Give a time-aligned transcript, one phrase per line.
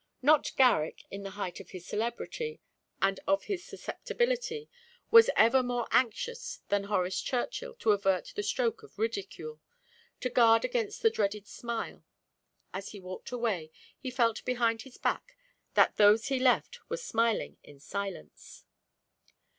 [0.23, 2.59] Not Garrick, in the height of his celebrity
[3.03, 4.67] and of his susceptibility,
[5.11, 9.61] was ever more anxious than Horace Churchill to avert the stroke of ridicule
[10.21, 12.03] to guard against the dreaded smile.
[12.73, 15.37] As he walked away, he felt behind his back
[15.75, 18.65] that those he left were smiling in silence.